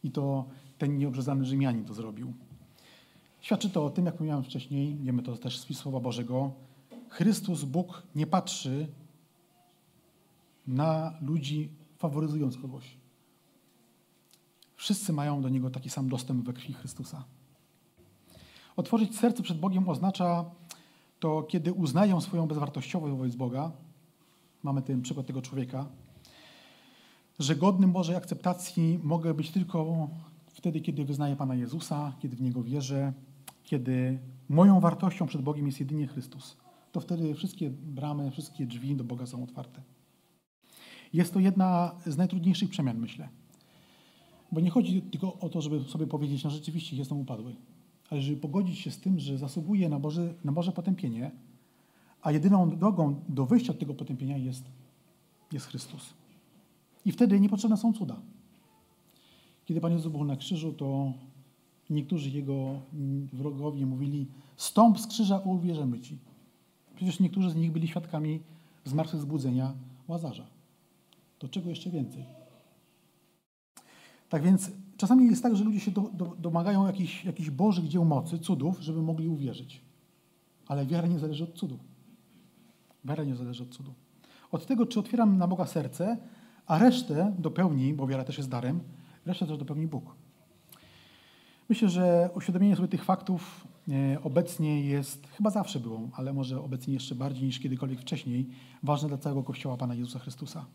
[0.03, 0.45] I to
[0.77, 2.33] ten nieobrzezany Rzymianin to zrobił.
[3.41, 6.51] Świadczy to o tym, jak mówiłem wcześniej, wiemy to też z Słowa Bożego,
[7.09, 8.87] Chrystus, Bóg nie patrzy
[10.67, 12.97] na ludzi faworyzując kogoś.
[14.75, 17.23] Wszyscy mają do Niego taki sam dostęp we krwi Chrystusa.
[18.75, 20.45] Otworzyć serce przed Bogiem oznacza
[21.19, 23.71] to, kiedy uznają swoją bezwartościowość wobec Boga,
[24.63, 25.85] mamy ten przykład tego człowieka,
[27.39, 30.07] że godnym Bożej akceptacji mogę być tylko
[30.53, 33.13] wtedy, kiedy wyznaję Pana Jezusa, kiedy w Niego wierzę,
[33.63, 34.19] kiedy
[34.49, 36.57] moją wartością przed Bogiem jest jedynie Chrystus.
[36.91, 39.81] To wtedy wszystkie bramy, wszystkie drzwi do Boga są otwarte.
[41.13, 43.29] Jest to jedna z najtrudniejszych przemian, myślę.
[44.51, 47.55] Bo nie chodzi tylko o to, żeby sobie powiedzieć, no rzeczywiście jestem upadły,
[48.09, 51.31] ale żeby pogodzić się z tym, że zasługuję na Boże, na Boże potępienie,
[52.21, 54.63] a jedyną drogą do wyjścia od tego potępienia jest,
[55.51, 56.13] jest Chrystus.
[57.05, 58.21] I wtedy niepotrzebne są cuda.
[59.65, 61.13] Kiedy Pan Jezus był na krzyżu, to
[61.89, 62.81] niektórzy Jego
[63.33, 66.17] wrogowie mówili stąp z krzyża, uwierzymy Ci.
[66.99, 68.39] Przecież niektórzy z nich byli świadkami
[68.85, 69.73] zmartwychwzbudzenia
[70.07, 70.47] Łazarza.
[71.37, 72.25] To czego jeszcze więcej?
[74.29, 78.05] Tak więc czasami jest tak, że ludzie się do, do, domagają jakichś, jakichś bożych dzieł
[78.05, 79.81] mocy, cudów, żeby mogli uwierzyć.
[80.67, 81.79] Ale wiara nie zależy od cudu.
[83.05, 83.93] Wiara nie zależy od cudu.
[84.51, 86.17] Od tego, czy otwieram na Boga serce,
[86.65, 88.79] a resztę dopełni, bo wiara też jest darem,
[89.25, 90.15] resztę też dopełni Bóg.
[91.69, 93.67] Myślę, że uświadomienie sobie tych faktów
[94.23, 98.49] obecnie jest, chyba zawsze było, ale może obecnie jeszcze bardziej niż kiedykolwiek wcześniej,
[98.83, 100.65] ważne dla całego Kościoła Pana Jezusa Chrystusa.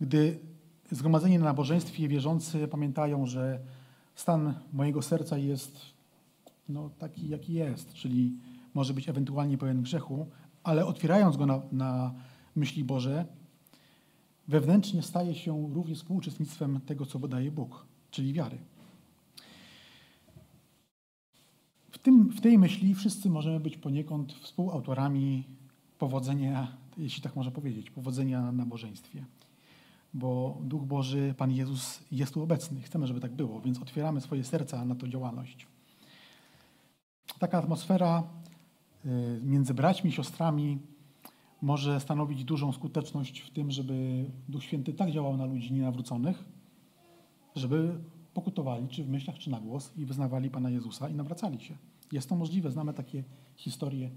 [0.00, 0.38] Gdy
[0.90, 3.60] zgromadzeni na nabożeństwie wierzący pamiętają, że
[4.14, 5.80] stan mojego serca jest
[6.68, 8.32] no, taki, jaki jest, czyli
[8.74, 10.26] może być ewentualnie pełen grzechu,
[10.62, 12.14] ale otwierając go na, na
[12.56, 13.24] myśli Boże,
[14.48, 18.58] wewnętrznie staje się również współuczestnictwem tego, co podaje Bóg, czyli wiary.
[21.96, 25.44] W, tym, w tej myśli wszyscy możemy być poniekąd współautorami
[25.98, 29.24] powodzenia, jeśli tak można powiedzieć, powodzenia na nabożeństwie
[30.16, 32.80] bo Duch Boży, Pan Jezus jest tu obecny.
[32.82, 35.66] Chcemy, żeby tak było, więc otwieramy swoje serca na tą działalność.
[37.38, 38.22] Taka atmosfera
[39.06, 40.78] y, między braćmi i siostrami
[41.62, 46.44] może stanowić dużą skuteczność w tym, żeby Duch Święty tak działał na ludzi nienawróconych,
[47.56, 47.98] żeby
[48.36, 51.76] pokutowali, czy w myślach, czy na głos i wyznawali Pana Jezusa i nawracali się.
[52.12, 53.24] Jest to możliwe, znamy takie
[53.56, 54.10] historie,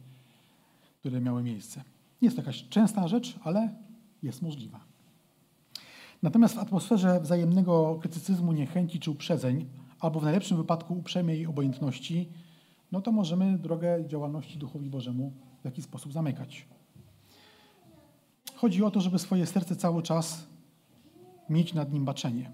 [0.99, 1.84] które miały miejsce.
[2.21, 3.75] Nie jest to jakaś częsta rzecz, ale
[4.23, 4.79] jest możliwa.
[6.23, 9.65] Natomiast w atmosferze wzajemnego krytycyzmu, niechęci czy uprzedzeń,
[9.99, 12.29] albo w najlepszym wypadku uprzejmej obojętności,
[12.91, 16.65] no to możemy drogę działalności Duchowi Bożemu w jakiś sposób zamykać.
[18.55, 20.47] Chodzi o to, żeby swoje serce cały czas
[21.49, 22.51] mieć nad nim baczenie.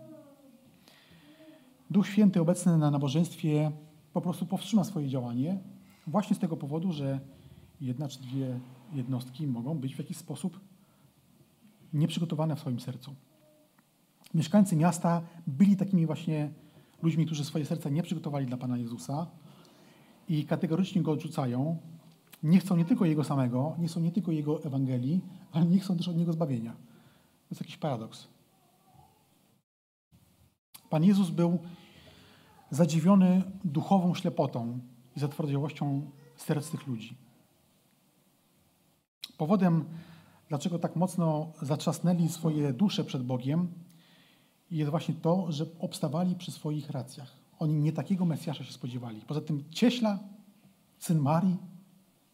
[1.90, 3.72] Duch Święty obecny na nabożeństwie
[4.14, 5.60] po prostu powstrzyma swoje działanie
[6.08, 7.20] właśnie z tego powodu, że
[7.82, 8.60] jedna czy dwie
[8.94, 10.60] jednostki mogą być w jakiś sposób
[11.94, 13.16] nieprzygotowane w swoim sercu.
[14.34, 16.52] Mieszkańcy miasta byli takimi właśnie
[17.02, 19.28] ludźmi, którzy swoje serca nie przygotowali dla Pana Jezusa
[20.30, 21.78] i kategorycznie Go odrzucają.
[22.44, 25.22] Nie chcą nie tylko Jego samego, nie chcą nie tylko Jego Ewangelii,
[25.52, 26.72] ale nie chcą też od Niego zbawienia.
[26.72, 28.35] To jest jakiś paradoks.
[30.96, 31.60] Pan Jezus był
[32.72, 34.80] zadziwiony duchową ślepotą
[35.16, 37.18] i zatwardziałością serc tych ludzi.
[39.38, 39.86] Powodem,
[40.50, 43.68] dlaczego tak mocno zatrzasnęli swoje dusze przed Bogiem,
[44.72, 47.36] jest właśnie to, że obstawali przy swoich racjach.
[47.60, 49.22] Oni nie takiego Mesjasza się spodziewali.
[49.28, 50.20] Poza tym Cieśla,
[51.00, 51.58] syn Marii,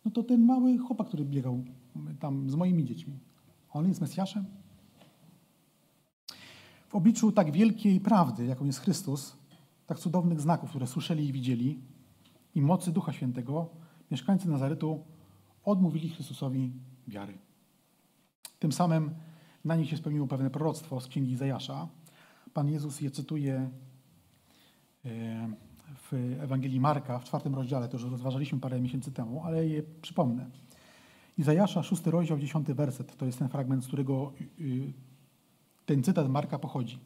[0.05, 1.64] no to ten mały chłopak, który biegał
[2.20, 3.20] tam z moimi dziećmi.
[3.72, 4.61] On jest Mesjaszem?
[6.92, 9.38] W obliczu tak wielkiej prawdy, jaką jest Chrystus,
[9.88, 11.80] tak cudownych znaków, które słyszeli i widzieli,
[12.56, 13.70] i mocy Ducha Świętego,
[14.12, 15.04] mieszkańcy Nazaretu
[15.64, 16.74] odmówili Chrystusowi
[17.08, 17.38] wiary.
[18.60, 19.16] Tym samym
[19.66, 21.88] na nich się spełniło pewne proroctwo z księgi Zajasza,
[22.54, 23.70] Pan Jezus je cytuje
[25.06, 25.50] e,
[25.96, 30.50] w Ewangelii Marka w czwartym rozdziale, to już rozważaliśmy parę miesięcy temu, ale je przypomnę.
[31.38, 33.18] Izajasza, szósty rozdział, dziesiąty werset.
[33.18, 34.94] To jest ten fragment, z którego y,
[35.92, 37.00] ten cytat Marka pochodzi.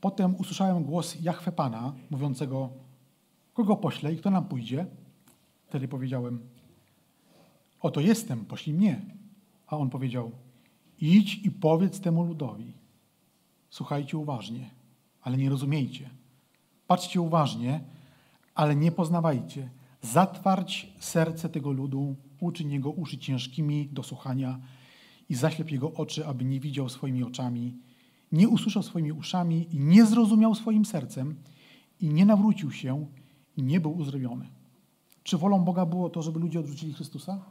[0.00, 2.70] Potem usłyszałem głos Jachwę Pana, mówiącego,
[3.52, 4.86] kogo poślę i kto nam pójdzie?
[5.66, 6.40] Wtedy powiedziałem,
[7.80, 9.00] oto jestem, poślij mnie.
[9.66, 10.30] A on powiedział,
[11.00, 12.72] idź i powiedz temu ludowi.
[13.70, 14.70] Słuchajcie uważnie,
[15.22, 16.10] ale nie rozumiejcie.
[16.86, 17.80] Patrzcie uważnie,
[18.54, 19.70] ale nie poznawajcie.
[20.02, 24.60] Zatwarć serce tego ludu, uczyń jego uszy ciężkimi do słuchania
[25.28, 27.76] i zaślep jego oczy, aby nie widział swoimi oczami,
[28.32, 31.34] nie usłyszał swoimi uszami i nie zrozumiał swoim sercem
[32.00, 33.06] i nie nawrócił się
[33.56, 34.48] i nie był uzdrowiony.
[35.22, 37.44] Czy wolą Boga było to, żeby ludzie odrzucili Chrystusa?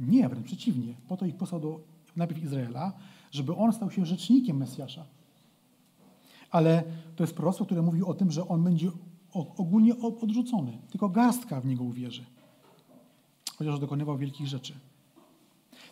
[0.00, 0.94] Nie, wręcz przeciwnie.
[1.08, 1.80] Po to ich posłał do
[2.16, 2.92] najpierw Izraela,
[3.30, 5.04] żeby on stał się rzecznikiem Mesjasza.
[6.50, 6.84] Ale
[7.16, 8.90] to jest proroctwo, które mówi o tym, że on będzie
[9.32, 10.78] ogólnie odrzucony.
[10.90, 12.24] Tylko garstka w niego uwierzy.
[13.56, 14.74] Chociaż dokonywał wielkich rzeczy.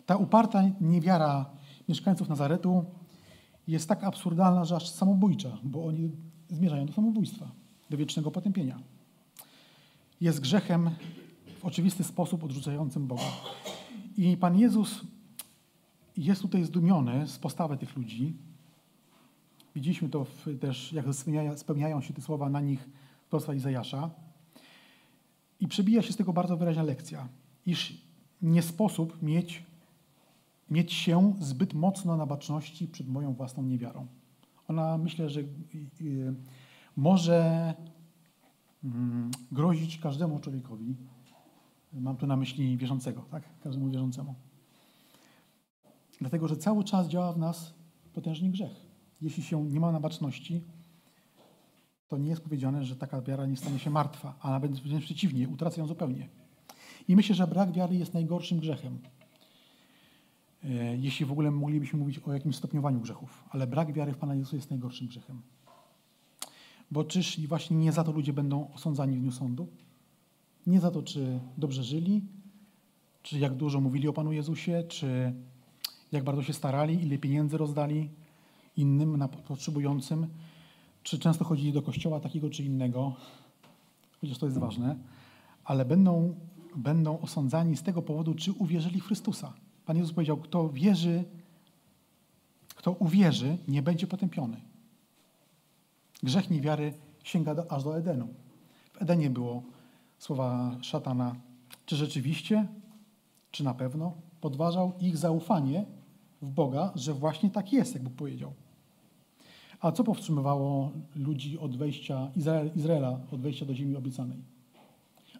[0.05, 1.45] Ta uparta niewiara
[1.89, 2.85] mieszkańców Nazaretu
[3.67, 6.11] jest tak absurdalna, że aż samobójcza, bo oni
[6.49, 7.51] zmierzają do samobójstwa,
[7.89, 8.79] do wiecznego potępienia.
[10.21, 10.89] Jest grzechem
[11.59, 13.23] w oczywisty sposób odrzucającym Boga.
[14.17, 15.01] I Pan Jezus
[16.17, 18.33] jest tutaj zdumiony z postawy tych ludzi.
[19.75, 21.05] Widzieliśmy to w, też, jak
[21.55, 22.89] spełniają się te słowa na nich
[23.29, 24.09] proroctwa Izajasza.
[25.59, 27.27] I przebija się z tego bardzo wyraźna lekcja,
[27.65, 27.97] iż
[28.41, 29.63] nie sposób mieć,
[30.69, 34.07] mieć się zbyt mocno na baczności przed moją własną niewiarą.
[34.67, 35.41] Ona myślę, że
[36.95, 37.73] może
[38.83, 40.95] mm, grozić każdemu człowiekowi.
[41.93, 43.43] Mam tu na myśli wierzącego, tak?
[43.59, 44.35] Każdemu wierzącemu.
[46.21, 47.73] Dlatego, że cały czas działa w nas
[48.13, 48.85] potężny grzech.
[49.21, 50.63] Jeśli się nie ma na baczności,
[52.07, 55.49] to nie jest powiedziane, że taka wiara nie stanie się martwa, a nawet wręcz przeciwnie,
[55.49, 56.29] utraca ją zupełnie.
[57.07, 58.99] I myślę, że brak wiary jest najgorszym grzechem.
[60.65, 64.35] E, jeśli w ogóle moglibyśmy mówić o jakimś stopniowaniu grzechów, ale brak wiary w Pana
[64.35, 65.41] Jezusa jest najgorszym grzechem.
[66.91, 69.67] Bo czyż właśnie nie za to ludzie będą osądzani w dniu sądu?
[70.67, 72.21] Nie za to, czy dobrze żyli,
[73.23, 75.33] czy jak dużo mówili o Panu Jezusie, czy
[76.11, 78.09] jak bardzo się starali, ile pieniędzy rozdali
[78.77, 80.27] innym, potrzebującym,
[81.03, 83.15] czy często chodzili do kościoła takiego czy innego,
[84.21, 84.95] chociaż to jest ważne,
[85.65, 86.35] ale będą,
[86.75, 89.53] będą osądzani z tego powodu, czy uwierzyli w Chrystusa.
[89.85, 91.23] Pan Jezus powiedział, kto wierzy,
[92.75, 94.57] kto uwierzy, nie będzie potępiony.
[96.23, 98.27] Grzech niewiary sięga do, aż do Edenu.
[98.93, 99.63] W Edenie było
[100.19, 101.35] słowa szatana,
[101.85, 102.67] czy rzeczywiście,
[103.51, 105.85] czy na pewno, podważał ich zaufanie
[106.41, 108.53] w Boga, że właśnie tak jest, jak Bóg powiedział.
[109.79, 114.37] A co powstrzymywało ludzi od wejścia, Izrael, Izraela od wejścia do ziemi obiecanej?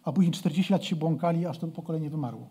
[0.04, 2.48] A później 40 lat się błąkali, aż to pokolenie wymarło.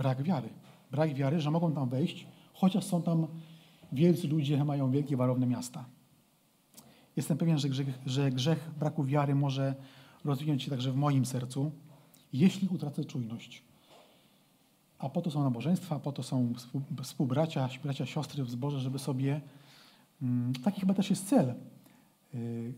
[0.00, 0.48] Brak wiary.
[0.90, 3.26] Brak wiary, że mogą tam wejść, chociaż są tam
[3.92, 5.84] wielcy ludzie, mają wielkie, warowne miasta.
[7.16, 9.74] Jestem pewien, że grzech, że grzech braku wiary może
[10.24, 11.72] rozwinąć się także w moim sercu,
[12.32, 13.62] jeśli utracę czujność.
[14.98, 16.52] A po to są nabożeństwa, po to są
[17.02, 19.40] współbracia, bracia, siostry w zborze, żeby sobie
[20.22, 21.54] Mm, taki chyba też jest cel
[22.34, 22.74] y,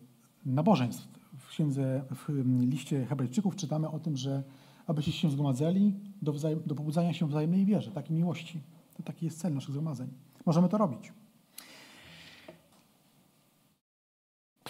[0.46, 1.08] nabożeństw.
[1.38, 4.42] W księdze, w liście Hebrajczyków czytamy o tym, że
[4.86, 6.32] abyście się zgromadzali do,
[6.66, 8.60] do pobudzania się wzajemnej wierze, takiej miłości.
[8.96, 10.08] To taki jest cel naszych zgromadzeń.
[10.46, 11.12] Możemy to robić.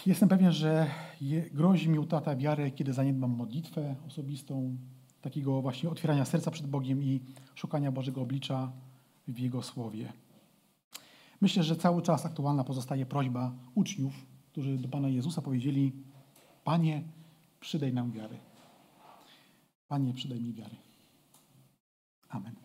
[0.05, 0.87] Jestem pewien, że
[1.51, 4.77] grozi mi utrata wiary, kiedy zaniedbam modlitwę osobistą,
[5.21, 7.21] takiego właśnie otwierania serca przed Bogiem i
[7.55, 8.71] szukania Bożego oblicza
[9.27, 10.13] w Jego Słowie.
[11.41, 14.13] Myślę, że cały czas aktualna pozostaje prośba uczniów,
[14.51, 15.93] którzy do Pana Jezusa powiedzieli:
[16.63, 17.03] Panie,
[17.59, 18.37] przydaj nam wiary.
[19.93, 20.75] Panie, przydaj mi wiary.
[22.29, 22.62] Amen.